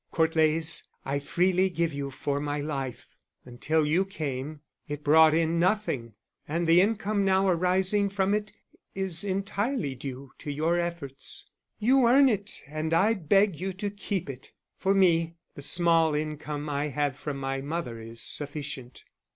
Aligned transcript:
Court 0.11 0.35
Leys 0.35 0.87
I 1.05 1.19
freely 1.19 1.69
give 1.69 1.93
you 1.93 2.09
for 2.09 2.39
my 2.39 2.59
life; 2.59 3.05
until 3.45 3.85
you 3.85 4.03
came 4.03 4.61
it 4.87 5.03
brought 5.03 5.35
in 5.35 5.59
nothing, 5.59 6.15
and 6.47 6.65
the 6.65 6.81
income 6.81 7.23
now 7.23 7.47
arising 7.47 8.09
from 8.09 8.33
it 8.33 8.51
is 8.95 9.23
entirely 9.23 9.93
due 9.93 10.31
to 10.39 10.49
your 10.49 10.79
efforts; 10.79 11.51
you 11.77 12.07
earn 12.07 12.29
it 12.29 12.63
and 12.67 12.95
I 12.95 13.13
beg 13.13 13.59
you 13.59 13.73
to 13.73 13.91
keep 13.91 14.27
it. 14.27 14.53
For 14.75 14.95
me 14.95 15.35
the 15.53 15.61
small 15.61 16.15
income 16.15 16.67
I 16.67 16.87
have 16.87 17.15
from 17.15 17.37
my 17.37 17.61
mother 17.61 17.99
is 18.01 18.23
sufficient. 18.23 19.03